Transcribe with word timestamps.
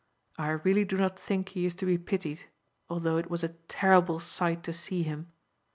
I 0.39 0.49
really 0.49 0.83
do 0.83 0.97
not 0.97 1.19
think 1.19 1.49
he 1.49 1.67
is 1.67 1.75
to 1.75 1.85
be 1.85 1.99
pitied, 1.99 2.45
although 2.89 3.17
it 3.17 3.29
was 3.29 3.43
a 3.43 3.49
terrible 3.49 4.17
sight 4.19 4.63
to 4.63 4.73
see 4.73 5.03
him. 5.03 5.31